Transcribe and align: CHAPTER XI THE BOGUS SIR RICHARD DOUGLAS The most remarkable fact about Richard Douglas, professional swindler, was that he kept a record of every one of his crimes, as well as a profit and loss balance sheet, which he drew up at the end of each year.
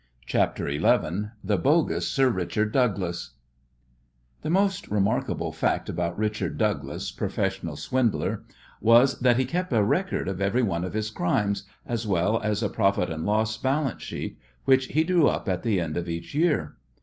CHAPTER 0.25 0.67
XI 0.67 1.29
THE 1.43 1.59
BOGUS 1.59 2.07
SIR 2.07 2.31
RICHARD 2.31 2.71
DOUGLAS 2.73 3.35
The 4.41 4.49
most 4.49 4.87
remarkable 4.89 5.51
fact 5.51 5.89
about 5.89 6.17
Richard 6.17 6.57
Douglas, 6.57 7.11
professional 7.11 7.75
swindler, 7.75 8.41
was 8.81 9.19
that 9.19 9.37
he 9.37 9.45
kept 9.45 9.71
a 9.71 9.83
record 9.83 10.27
of 10.27 10.41
every 10.41 10.63
one 10.63 10.83
of 10.83 10.93
his 10.93 11.11
crimes, 11.11 11.65
as 11.85 12.07
well 12.07 12.41
as 12.41 12.63
a 12.63 12.67
profit 12.69 13.11
and 13.11 13.27
loss 13.27 13.57
balance 13.59 14.01
sheet, 14.01 14.39
which 14.65 14.87
he 14.87 15.03
drew 15.03 15.27
up 15.27 15.47
at 15.47 15.61
the 15.61 15.79
end 15.79 15.95
of 15.95 16.09
each 16.09 16.33
year. 16.33 16.77